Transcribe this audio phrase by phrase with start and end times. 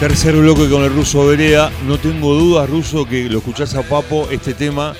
[0.00, 1.70] Tercer bloque con el ruso Berea.
[1.86, 4.92] No tengo dudas, ruso, que lo escuchás a Papo, este tema,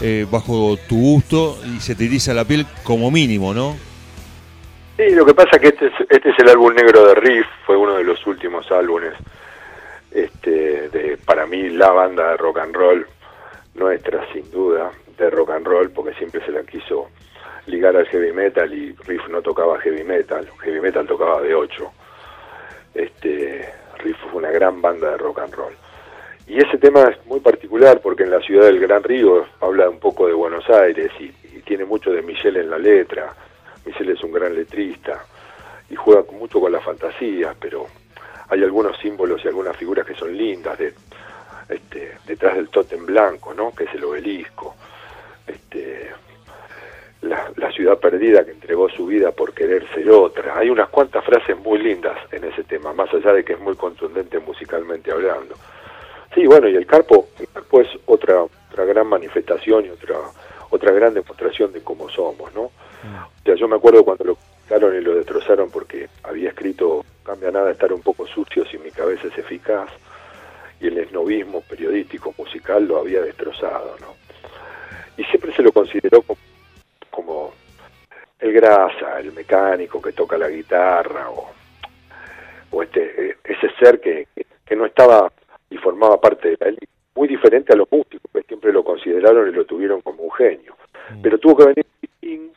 [0.00, 3.76] eh, bajo tu gusto y se te eriza la piel como mínimo, ¿no?
[4.96, 7.46] Sí, lo que pasa es que este es, este es el álbum negro de Riff,
[7.66, 9.12] fue uno de los últimos álbumes,
[10.10, 13.06] este, de para mí la banda de rock and roll
[13.74, 17.10] nuestra, sin duda, de rock and roll, porque siempre se la quiso
[17.66, 21.92] ligar al heavy metal y Riff no tocaba heavy metal, heavy metal tocaba de 8.
[22.94, 25.74] Este, Riff fue una gran banda de rock and roll.
[26.46, 29.98] Y ese tema es muy particular porque en la ciudad del Gran Río habla un
[29.98, 33.32] poco de Buenos Aires y, y tiene mucho de Michelle en la letra.
[33.86, 35.24] Michelle es un gran letrista
[35.88, 37.86] y juega mucho con las fantasías, pero
[38.48, 40.92] hay algunos símbolos y algunas figuras que son lindas de,
[41.68, 43.74] este, detrás del tótem blanco, ¿no?
[43.74, 44.74] que es el obelisco.
[45.46, 45.81] Este,
[47.22, 50.58] la, la ciudad perdida que entregó su vida por querer ser otra.
[50.58, 53.76] Hay unas cuantas frases muy lindas en ese tema, más allá de que es muy
[53.76, 55.54] contundente musicalmente hablando.
[56.34, 60.16] Sí, bueno, y el Carpo, el Carpo es otra, otra gran manifestación y otra,
[60.70, 62.62] otra gran demostración de cómo somos, ¿no?
[62.62, 67.50] O sea, yo me acuerdo cuando lo quitaron y lo destrozaron porque había escrito cambia
[67.50, 69.90] nada estar un poco sucio si mi cabeza es eficaz
[70.80, 74.14] y el esnovismo periodístico musical lo había destrozado, ¿no?
[75.16, 76.51] Y siempre se lo consideró como, como
[78.52, 81.50] el grasa, el mecánico que toca la guitarra o,
[82.70, 84.28] o este eh, ese ser que,
[84.64, 85.30] que, no estaba
[85.70, 89.48] y formaba parte de la élite, muy diferente a los músicos que siempre lo consideraron
[89.48, 90.74] y lo tuvieron como un genio.
[91.22, 91.86] Pero tuvo que venir
[92.20, 92.48] King,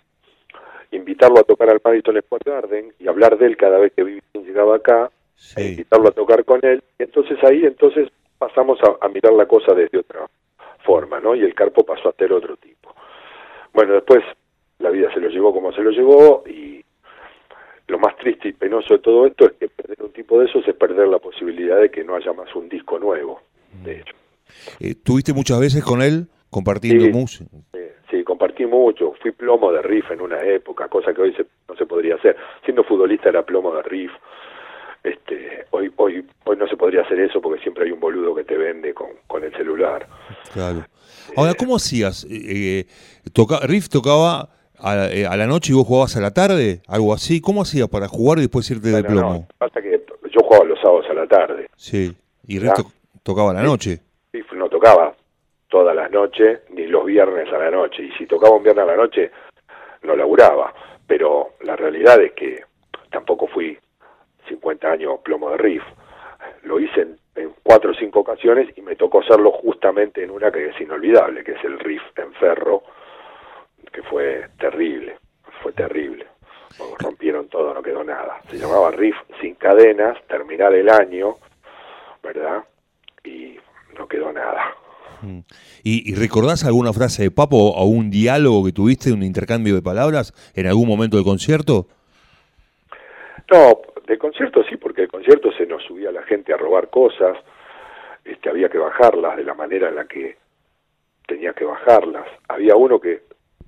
[0.92, 4.22] invitarlo a tocar al Madison Square Garden y hablar de él cada vez que Bibi
[4.34, 5.10] llegaba acá,
[5.58, 6.82] e invitarlo a tocar con él.
[7.00, 10.26] Y entonces ahí entonces pasamos a, a mirar la cosa desde otra
[10.84, 11.36] forma, ¿no?
[11.36, 12.96] Y el Carpo pasó a ser otro tipo.
[13.74, 14.24] Bueno, después
[14.80, 16.84] la vida se lo llevó como se lo llevó y
[17.88, 20.68] lo más triste y penoso de todo esto es que perder un tipo de esos
[20.68, 23.42] es perder la posibilidad de que no haya más un disco nuevo,
[23.84, 24.14] de hecho.
[24.80, 27.12] Eh, ¿Tuviste muchas veces con él compartiendo Sí.
[27.12, 27.50] música?
[27.74, 31.46] Eh, sí, compartí mucho, fui plomo de riff en una época, cosa que hoy se-
[31.68, 32.36] no se podría hacer.
[32.64, 34.12] Siendo futbolista era plomo de riff.
[35.04, 38.44] Este, hoy, hoy, hoy no se podría hacer eso porque siempre hay un boludo que
[38.44, 40.08] te vende con, con el celular.
[40.52, 40.84] Claro.
[41.38, 42.24] Ahora, ¿cómo hacías?
[42.24, 42.86] Eh, eh,
[43.32, 44.50] toca, Riff tocaba
[44.80, 47.42] a, eh, a la noche y vos jugabas a la tarde, algo así.
[47.42, 49.48] ¿Cómo hacías para jugar y después irte de no, plomo?
[49.58, 51.68] pasa que yo jugaba los sábados a la tarde.
[51.76, 52.16] Sí.
[52.48, 52.84] Y Riff Ya.
[52.84, 52.92] to-
[53.24, 54.00] tocaba a la noche.
[54.54, 55.14] No tocaba
[55.70, 58.04] todas las noches ni los viernes a la noche.
[58.04, 59.32] Y si tocaba un viernes a la noche,
[60.04, 60.74] no laburaba.
[61.08, 62.64] Pero la realidad es que
[63.12, 63.78] tampoco fui
[64.50, 65.84] 50 años plomo de riff.
[66.64, 70.52] Lo hice en, en cuatro o cinco ocasiones y me tocó hacerlo justamente en una
[70.52, 72.84] que es inolvidable, que es el riff en ferro,
[73.92, 75.18] que fue terrible,
[75.62, 76.26] fue terrible.
[77.00, 78.42] Rompieron todo, no quedó nada.
[78.50, 81.36] Se llamaba riff sin cadenas, terminar el año,
[82.22, 82.64] ¿verdad?
[83.24, 83.58] Y
[83.98, 84.76] no quedó nada.
[85.22, 85.40] Mm.
[85.84, 89.82] ¿Y, y recordás alguna frase de Papo o un diálogo que tuviste, un intercambio de
[89.82, 91.88] palabras en algún momento del concierto?
[93.52, 97.38] No, de concierto sí, porque el concierto se nos subía la gente a robar cosas,
[98.24, 100.38] este, había que bajarlas de la manera en la que
[101.28, 102.26] tenía que bajarlas.
[102.48, 103.24] Había uno que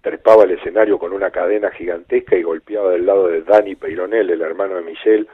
[0.07, 4.41] trepaba el escenario con una cadena gigantesca y golpeaba del lado de Dani Peironel, el
[4.41, 5.27] hermano de Michelle,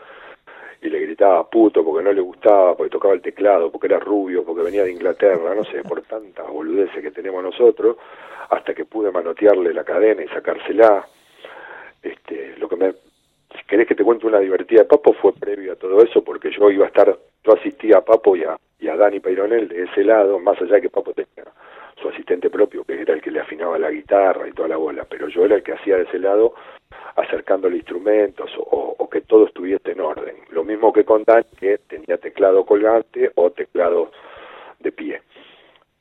[0.81, 4.43] y le gritaba puto porque no le gustaba, porque tocaba el teclado, porque era rubio,
[4.43, 7.97] porque venía de Inglaterra, no sé, por tantas boludeces que tenemos nosotros,
[8.49, 11.05] hasta que pude manotearle la cadena y sacársela.
[12.01, 15.73] Este, lo que me, si querés que te cuente una divertida de Papo, fue previo
[15.73, 18.87] a todo eso, porque yo iba a estar, yo asistía a Papo y a, y
[18.87, 21.45] a Dani Peironel de ese lado, más allá de que Papo tenía
[22.01, 25.05] su asistente propio, que era el que le afinaba la guitarra y toda la bola,
[25.09, 26.53] pero yo era el que hacía de ese lado,
[27.15, 30.35] acercándole instrumentos o, o que todo estuviese en orden.
[30.49, 34.11] Lo mismo que con Dani, que tenía teclado colgante o teclado
[34.79, 35.21] de pie.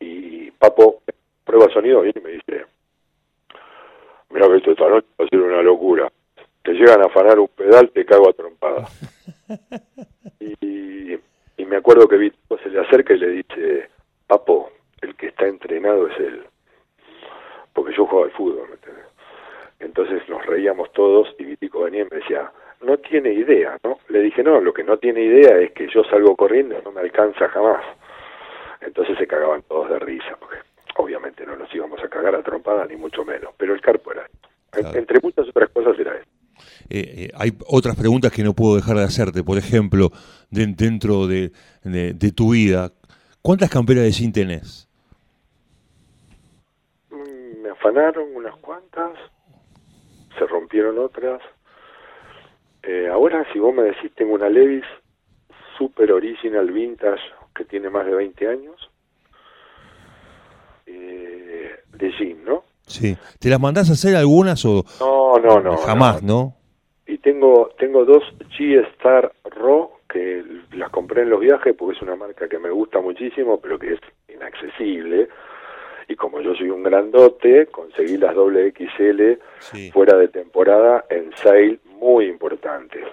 [0.01, 1.03] Y Papo
[1.45, 2.67] prueba sonido y me dice,
[4.31, 6.11] mira que esto esta noche va a ser una locura.
[6.63, 8.89] Te llegan a afanar un pedal, te cago a trompada.
[10.41, 11.13] y,
[11.57, 13.89] y me acuerdo que Vito se le acerca y le dice,
[14.27, 14.62] Papo,
[15.87, 16.45] es él.
[17.73, 18.69] Porque yo jugaba al fútbol.
[19.81, 22.53] Entonces nos reíamos todos y Vitico venía y me decía,
[22.83, 23.99] no tiene idea, ¿no?
[24.09, 27.01] Le dije, no, lo que no tiene idea es que yo salgo corriendo no me
[27.01, 27.83] alcanza jamás.
[28.81, 30.57] Entonces se cagaban todos de risa, porque
[30.97, 34.29] obviamente no nos íbamos a cagar a trompada, ni mucho menos, pero el carpo era
[34.71, 34.99] Claro.
[34.99, 36.25] Entre muchas otras cosas era eso.
[36.89, 39.45] Eh, eh, hay otras preguntas que no puedo dejar de hacerte.
[39.45, 40.11] Por ejemplo,
[40.51, 41.53] de- dentro de,
[41.83, 42.91] de- de tu vida,
[43.43, 44.89] ¿cuántas camperas de jean tenés?
[47.83, 49.11] Afanaron unas cuantas,
[50.39, 51.41] se rompieron otras.
[52.85, 54.85] Eh, ahora, si vos me decís, tengo una Levis
[55.77, 57.21] Super Original Vintage
[57.53, 58.91] que tiene más de 20 años,
[60.87, 62.63] eh, de jean, ¿no?
[62.87, 63.17] Sí.
[63.41, 65.77] ¿Te las mandás a hacer algunas o No, no, no.
[65.79, 66.33] jamás, no.
[66.33, 66.57] no?
[67.13, 68.23] Y tengo tengo dos
[68.57, 73.01] G-Star Raw que las compré en los viajes porque es una marca que me gusta
[73.01, 75.29] muchísimo, pero que es inaccesible.
[76.09, 79.91] Y como yo soy un grandote, conseguí las doble XL Sí.
[79.93, 83.05] fuera de temporada en sale muy importantes.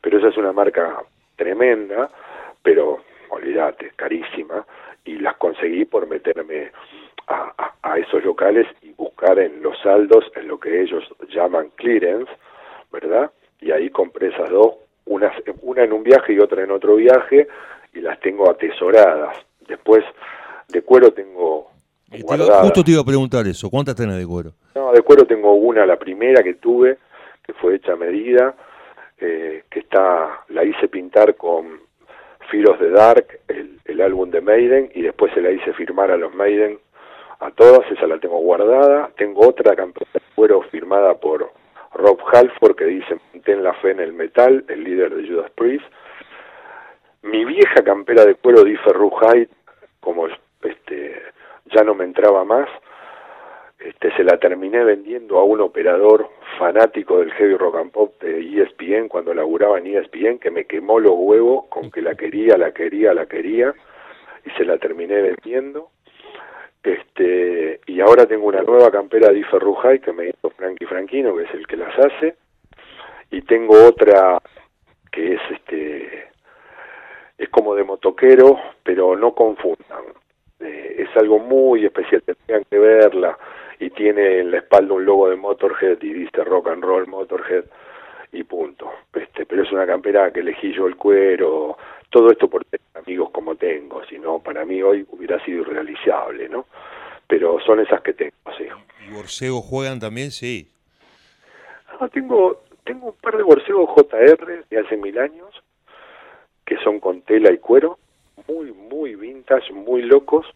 [0.00, 1.02] Pero esa es una marca
[1.36, 2.10] tremenda,
[2.62, 4.64] pero olvídate, carísima,
[5.04, 6.70] y las conseguí por meterme
[7.28, 11.70] a, a- a esos locales y buscar en los saldos, en lo que ellos llaman
[11.76, 12.30] clearance,
[12.92, 13.30] ¿verdad?
[13.60, 14.76] Y ahí compré esas dos,
[15.06, 15.32] una,
[15.62, 17.48] una en un viaje y otra en otro viaje,
[17.94, 19.36] y las tengo atesoradas.
[19.66, 20.04] Después,
[20.68, 21.70] de cuero tengo
[22.10, 22.62] te iba- guardadas.
[22.62, 23.70] justo te iba a preguntar eso.
[23.70, 24.52] ¿Cuántas tenés de cuero?
[24.74, 26.98] No, de cuero tengo una, la primera que tuve,
[27.44, 28.54] que fue hecha a medida,
[29.18, 31.80] eh, que está, la hice pintar con
[32.68, 36.16] of the Dark, el, el álbum de Maiden, y después se la hice firmar a
[36.16, 36.78] los Maiden,
[37.40, 39.10] a todas, esa la tengo guardada.
[39.18, 41.50] Tengo otra campera de cuero firmada por
[41.94, 45.84] Rob Halford, que dice, ten la fe en el metal, el líder de Judas Priest.
[47.22, 49.48] Mi vieja campera de cuero de Roughide,
[50.00, 50.28] como
[50.62, 51.22] este,
[51.74, 52.68] ya no me entraba más,
[53.78, 56.28] este, se la terminé vendiendo a un operador
[56.58, 60.98] fanático del heavy rock and pop de ESPN cuando laburaba en ESPN que me quemó
[60.98, 63.74] los huevos con que la quería, la quería, la quería
[64.44, 65.90] y se la terminé vendiendo.
[66.82, 71.44] Este, y ahora tengo una nueva campera de Ferrujay que me hizo Frankie Franquino, que
[71.44, 72.36] es el que las hace,
[73.30, 74.40] y tengo otra
[75.10, 76.28] que es este
[77.38, 80.04] es como de motoquero, pero no confundan.
[80.96, 83.38] Es algo muy especial, tendrían que verla
[83.78, 87.64] y tiene en la espalda un logo de Motorhead y dice rock and roll Motorhead
[88.32, 88.90] y punto.
[89.14, 91.76] Este, pero es una campera que elegí yo el cuero,
[92.10, 96.48] todo esto por tener amigos como tengo, si no para mí hoy hubiera sido irrealizable,
[96.48, 96.66] ¿no?
[97.26, 98.64] Pero son esas que tengo, sí.
[99.06, 100.30] ¿Y Borcego juegan también?
[100.30, 100.70] Sí.
[101.98, 105.50] Ah, tengo tengo un par de borcegos JR de hace mil años
[106.64, 107.98] que son con tela y cuero,
[108.48, 110.46] muy muy vintage, muy locos.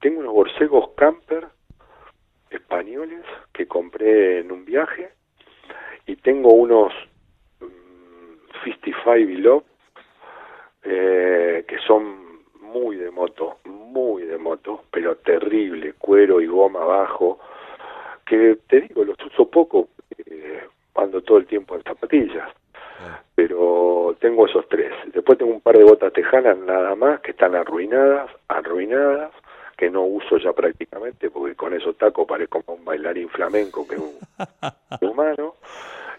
[0.00, 1.46] Tengo unos borcegos camper
[2.50, 5.10] españoles que compré en un viaje
[6.06, 6.92] y tengo unos
[7.60, 9.64] mm, 55 Below
[10.84, 12.28] eh, que son
[12.60, 17.40] muy de moto, muy de moto, pero terrible, cuero y goma abajo,
[18.24, 19.88] que te digo, los uso poco,
[20.26, 20.62] eh,
[20.94, 22.48] ando todo el tiempo en zapatillas,
[23.34, 24.92] pero tengo esos tres.
[25.12, 29.32] Después tengo un par de botas tejanas nada más que están arruinadas, arruinadas,
[29.78, 33.96] que no uso ya prácticamente porque con esos tacos parezco como un bailarín flamenco que
[33.96, 34.10] un
[35.08, 35.54] humano.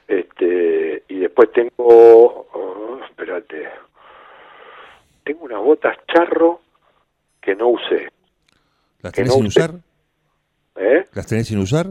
[0.08, 3.70] Este, y después tengo, oh, espérate,
[5.24, 6.62] tengo unas botas charro
[7.42, 8.10] que no usé,
[9.02, 9.60] ¿Las tenés no sin usé.
[9.60, 9.76] usar?
[10.78, 11.06] ¿eh?
[11.14, 11.88] ¿Las tenés sin usar?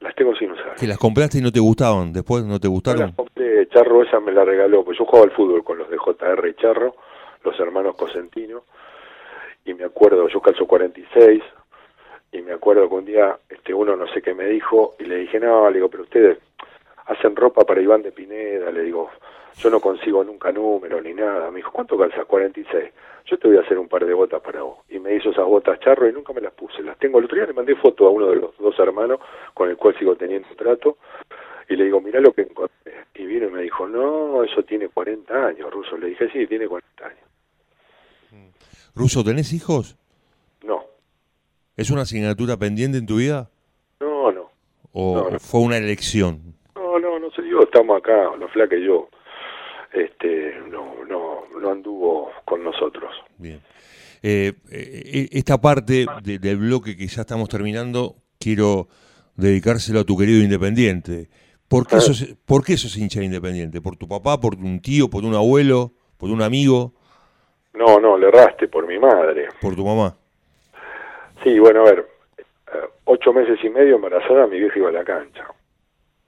[0.00, 0.76] Las tengo sin usar.
[0.76, 3.00] Que las compraste y no te gustaban, después no te No gustaron.
[3.08, 5.98] las compré, Charro esa me la regaló, pues yo jugaba al fútbol con los de
[5.98, 6.96] JR y Charro,
[7.44, 8.64] los hermanos Cosentino,
[9.64, 11.42] y me acuerdo, yo calzo 46,
[12.32, 15.16] y me acuerdo que un día este uno no sé qué me dijo, y le
[15.16, 16.38] dije, no, le digo, pero ustedes
[17.06, 19.10] hacen ropa para Iván de Pineda, le digo,
[19.58, 22.24] yo no consigo nunca número ni nada, me dijo, ¿cuánto calzas?
[22.26, 22.92] 46,
[23.26, 25.44] yo te voy a hacer un par de botas para vos, y me hizo esas
[25.44, 28.06] botas Charro y nunca me las puse, las tengo, el otro día le mandé foto
[28.06, 29.20] a uno de los dos hermanos
[29.52, 30.96] con el cual sigo teniendo trato,
[31.68, 32.92] y le digo, mirá lo que encontré.
[33.14, 35.96] Y vino y me dijo, no, eso tiene 40 años, Ruso.
[35.96, 37.31] Le dije, sí, tiene 40 años.
[38.94, 39.96] Ruso, ¿tenés hijos?
[40.64, 40.80] No,
[41.76, 43.50] ¿Es una asignatura pendiente en tu vida?
[44.00, 44.50] no, no.
[44.92, 45.38] ¿O No, no.
[45.38, 46.54] fue una elección?
[46.74, 49.08] No, no, no sé yo, estamos acá, la flaca y yo.
[49.94, 53.10] Este, no, no, no anduvo con nosotros.
[53.38, 53.60] Bien.
[54.22, 58.88] Eh, eh, esta parte de- del bloque que ya estamos terminando, quiero
[59.36, 61.28] dedicárselo a tu querido Independiente.
[61.68, 62.00] ¿Por qué, Ah.
[62.00, 63.80] sos, ¿Por qué sos hincha de Independiente?
[63.80, 66.94] ¿Por tu papá, por un tío, por un abuelo, por un amigo,
[67.74, 69.48] No, no, le erraste por mi madre.
[69.60, 70.14] por tu mamá?
[71.42, 72.06] Sí, bueno, a ver,
[72.38, 75.46] eh, ocho meses y medio embarazada, mi vieja iba a la cancha.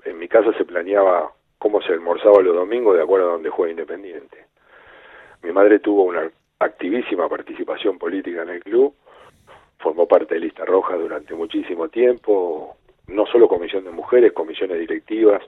[0.05, 3.71] En mi casa se planeaba cómo se almorzaba los domingos de acuerdo a donde juega
[3.71, 4.47] Independiente.
[5.43, 8.95] Mi madre tuvo una activísima participación política en el club,
[9.79, 12.77] formó parte de Lista Roja durante muchísimo tiempo,
[13.09, 15.43] no solo comisión de mujeres, comisiones directivas,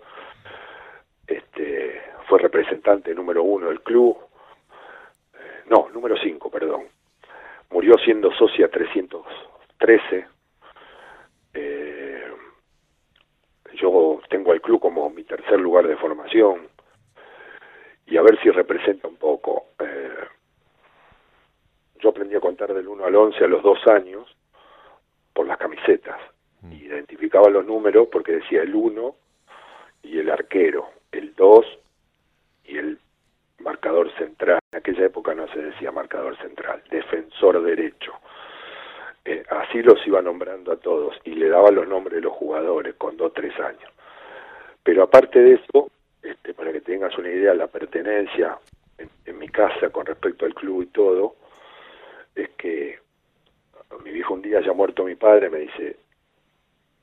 [1.27, 4.17] este, fue representante número uno del club,
[5.69, 6.85] no, número cinco, perdón.
[7.71, 10.27] Murió siendo socia 313.
[11.55, 12.33] Eh,
[13.75, 16.69] yo tengo al club como mi tercer lugar de formación
[18.07, 19.67] y a ver si representa un poco.
[19.81, 20.15] Eh,
[21.99, 24.25] yo aprendí a contar del 1 al 11 a los dos años
[25.33, 26.19] por las camisetas.
[26.63, 26.73] Mm.
[26.73, 29.15] Identificaba los números porque decía el 1
[30.05, 31.67] y el arquero, el 2
[32.67, 32.99] y el
[33.67, 34.61] marcador central.
[34.71, 38.13] En aquella época no se decía marcador central, defensor derecho.
[39.25, 42.95] Eh, así los iba nombrando a todos y le daba los nombres de los jugadores
[42.95, 43.91] con dos tres años.
[44.85, 45.91] Pero aparte de eso,
[46.23, 48.57] este, para que tengas una idea, la pertenencia
[48.99, 51.35] en, mi casa con respecto al club y todo,
[52.37, 53.01] es que
[54.05, 55.97] mi viejo un día ya muerto mi padre me dice,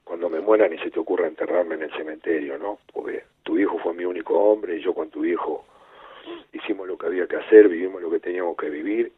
[0.05, 2.79] cuando me muera ni se te ocurra enterrarme en el cementerio, ¿no?
[2.93, 5.65] Porque tu hijo fue mi único hombre y yo con tu hijo
[6.51, 9.11] hicimos lo que había que hacer, vivimos lo que teníamos que vivir.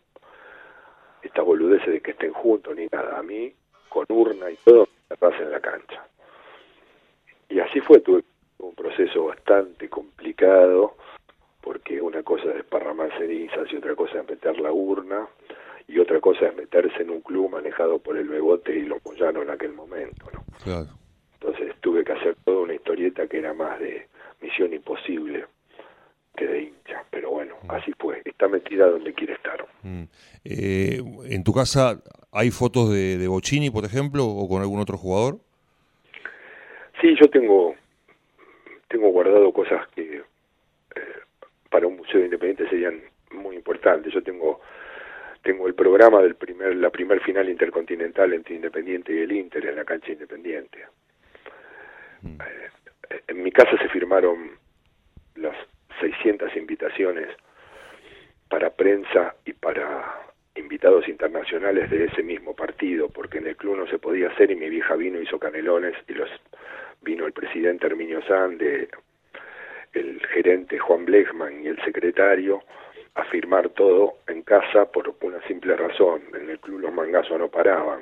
[1.22, 3.18] Esta boludez de que estén juntos ni nada.
[3.18, 3.54] A mí,
[3.90, 6.06] con urna y todo, me en la cancha.
[7.50, 8.24] Y así fue, tuve
[8.60, 10.96] un proceso bastante complicado,
[11.62, 15.28] porque una cosa es desparramar cenizas y otra cosa es meter la urna,
[15.88, 19.42] y otra cosa es meterse en un club manejado por el Bebote y los Moyano
[19.44, 20.44] en aquel momento, ¿no?
[21.34, 24.08] Entonces tuve que hacer toda una historieta que era más de
[24.42, 25.46] misión imposible
[26.36, 26.62] que de
[27.16, 27.72] pero bueno, mm.
[27.72, 29.66] así fue, está metida donde quiere estar.
[29.84, 30.04] Mm.
[30.44, 32.04] Eh, ¿En tu casa
[32.34, 35.38] hay fotos de, de Bocini, por ejemplo, o con algún otro jugador?
[37.00, 37.74] Sí, yo tengo
[38.90, 41.02] tengo guardado cosas que eh,
[41.70, 43.00] para un museo independiente serían
[43.32, 44.14] muy importantes.
[44.14, 44.60] Yo tengo
[45.42, 49.78] tengo el programa del primer la primer final intercontinental entre Independiente y el Inter en
[49.78, 50.80] la cancha Independiente.
[52.24, 52.42] Mm.
[52.42, 54.52] Eh, en mi casa se firmaron
[55.36, 55.56] las
[56.00, 57.30] 600 invitaciones
[58.50, 60.26] para prensa y para
[60.56, 64.56] invitados internacionales de ese mismo partido, porque en el club no se podía hacer y
[64.56, 66.30] mi vieja vino, hizo canelones y los
[67.02, 68.88] vino el presidente Herminio Sande,
[69.94, 72.64] el gerente Juan Blechman y el secretario
[73.16, 77.50] a firmar todo en casa por una simple razón, en el club los mangazos no
[77.50, 78.02] paraban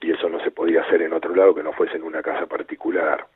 [0.00, 2.46] y eso no se podía hacer en otro lado que no fuese en una casa
[2.46, 3.26] particular.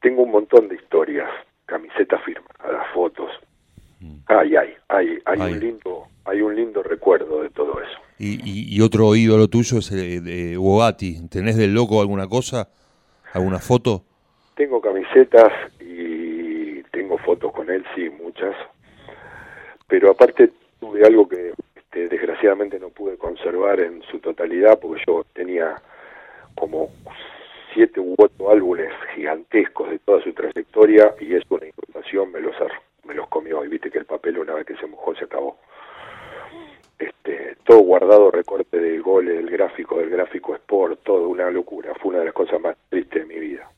[0.00, 1.28] Tengo un montón de historias
[1.76, 2.20] camiseta
[2.64, 3.30] las fotos.
[4.00, 4.16] Mm.
[4.26, 7.98] Ay, ay, hay, hay, un lindo, hay un lindo recuerdo de todo eso.
[8.18, 11.28] Y, y, otro ídolo tuyo es el de Bogatti.
[11.28, 12.68] ¿Tenés del loco alguna cosa?
[13.32, 14.04] ¿Alguna foto?
[14.54, 18.54] Tengo camisetas y tengo fotos con él, sí, muchas.
[19.86, 25.24] Pero aparte tuve algo que este, desgraciadamente no pude conservar en su totalidad porque yo
[25.34, 25.74] tenía
[26.54, 26.88] como
[27.76, 32.54] siete u ocho álbumes gigantescos de toda su trayectoria y es una inundación, me los,
[33.06, 35.58] me los comió y viste que el papel una vez que se mojó se acabó.
[36.98, 42.12] Este, todo guardado, recorte de goles, del gráfico, del gráfico Sport, todo una locura, fue
[42.12, 43.70] una de las cosas más tristes de mi vida.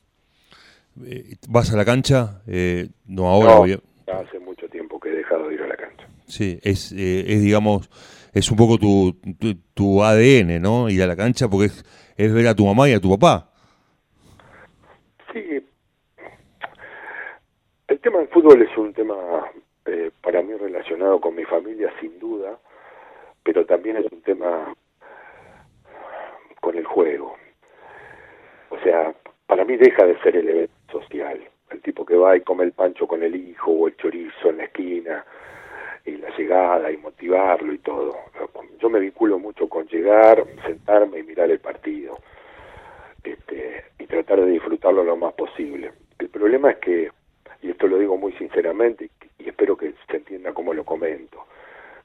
[1.05, 2.41] Eh, ¿Vas a la cancha?
[2.47, 3.77] Eh, no ahora.
[4.07, 6.07] No, hace mucho tiempo que he dejado de ir a la cancha.
[6.25, 7.89] Sí, es, eh, es digamos,
[8.33, 10.89] es un poco tu, tu, tu, ADN, ¿no?
[10.89, 13.49] Ir a la cancha porque es, es ver a tu mamá y a tu papá.
[15.33, 15.61] Sí,
[17.89, 19.15] el tema del fútbol es un tema
[19.85, 22.57] eh, para mí relacionado con mi familia sin duda,
[23.43, 24.73] pero también es un tema
[26.61, 27.35] con el juego.
[28.69, 29.13] O sea,
[29.47, 31.39] para mí deja de ser el evento social,
[31.71, 34.57] el tipo que va y come el pancho con el hijo o el chorizo en
[34.57, 35.25] la esquina
[36.05, 38.15] y la llegada y motivarlo y todo.
[38.79, 42.19] Yo me vinculo mucho con llegar, sentarme y mirar el partido
[43.23, 45.91] este, y tratar de disfrutarlo lo más posible.
[46.19, 47.11] El problema es que,
[47.61, 51.45] y esto lo digo muy sinceramente y, espero que se entienda como lo comento,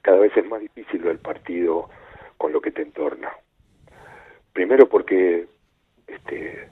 [0.01, 1.89] cada vez es más difícil ver el partido
[2.37, 3.31] con lo que te entorna.
[4.53, 5.47] Primero porque
[6.07, 6.69] este,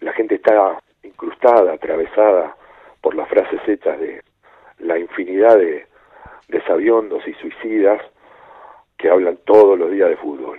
[0.00, 2.56] la gente está incrustada, atravesada
[3.00, 4.22] por las frases hechas de
[4.78, 5.86] la infinidad de,
[6.48, 8.00] de sabiondos y suicidas
[8.98, 10.58] que hablan todos los días de fútbol.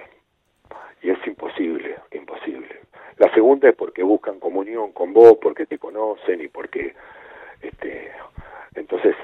[1.01, 2.81] Y es imposible, imposible.
[3.17, 6.93] La segunda es porque buscan comunión con vos, porque te conocen y porque,
[7.67, 8.11] este,
[8.75, 9.15] entonces,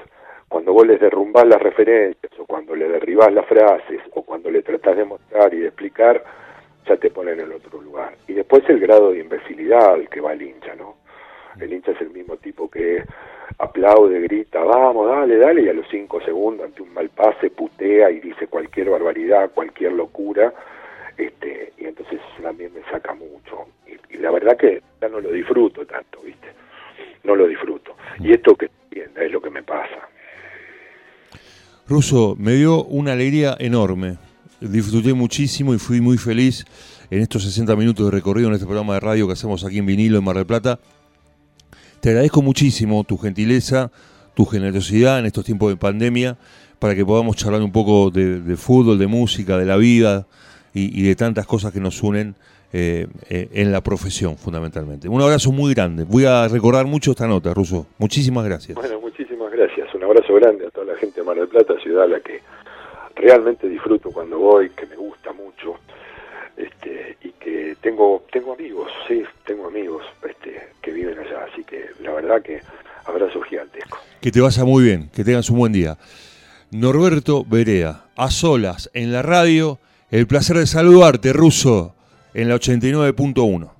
[0.48, 4.62] cuando vos les derrumbás las referencias o cuando le derribás las frases o cuando le
[4.62, 6.22] tratás de mostrar y de explicar,
[6.86, 8.14] ya te ponen en otro lugar.
[8.28, 10.96] Y después el grado de imbecilidad al que va el hincha, ¿no?
[11.58, 13.02] El hincha es el mismo tipo que
[13.58, 18.10] aplaude, grita, vamos, dale, dale, y a los cinco segundos ante un mal pase putea
[18.10, 20.52] y dice cualquier barbaridad, cualquier locura,
[21.16, 23.66] este, y entonces también me saca mucho.
[24.10, 26.48] Y la verdad que ya no lo disfruto tanto, ¿viste?
[27.22, 27.96] No lo disfruto.
[28.20, 30.08] Y esto que es lo que me pasa.
[31.86, 34.16] Ruso, me dio una alegría enorme.
[34.60, 36.64] Disfruté muchísimo y fui muy feliz
[37.10, 39.86] en estos 60 minutos de recorrido en este programa de radio que hacemos aquí en
[39.86, 40.80] Vinilo, en Mar del Plata.
[42.00, 43.90] Te agradezco muchísimo tu gentileza,
[44.34, 46.38] tu generosidad en estos tiempos de pandemia
[46.78, 50.26] para que podamos charlar un poco de, fútbol, de música, de la vida
[50.72, 52.34] y, de tantas cosas que nos unen
[52.76, 55.08] eh, eh, en la profesión, fundamentalmente.
[55.08, 56.02] Un abrazo muy grande.
[56.02, 57.86] Voy a recordar mucho esta nota, Ruso.
[57.98, 58.74] Muchísimas gracias.
[58.74, 59.94] Bueno, muchísimas gracias.
[59.94, 62.40] Un abrazo grande a toda la gente de Mar del Plata, ciudad a la que
[63.14, 65.76] realmente disfruto cuando voy, que me gusta mucho,
[66.56, 71.90] este, y que tengo tengo amigos, sí, tengo amigos este, que viven allá, así que
[72.02, 72.60] la verdad que
[73.04, 73.98] abrazo gigantesco.
[74.20, 75.96] Que te vaya muy bien, que tengas un buen día.
[76.72, 79.78] Norberto Berea, a solas en la radio,
[80.10, 81.93] el placer de saludarte, Ruso,
[82.34, 83.73] en la 89.1.